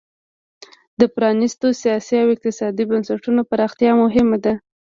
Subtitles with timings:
[0.99, 4.53] د پرانیستو سیاسي او اقتصادي بنسټونو پراختیا مهمه ده.